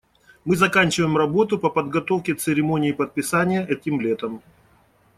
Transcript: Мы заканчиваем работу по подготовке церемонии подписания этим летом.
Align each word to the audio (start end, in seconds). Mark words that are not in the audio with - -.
Мы 0.45 0.55
заканчиваем 0.55 1.15
работу 1.15 1.59
по 1.59 1.69
подготовке 1.69 2.33
церемонии 2.33 2.91
подписания 2.91 3.63
этим 3.67 4.01
летом. 4.01 4.41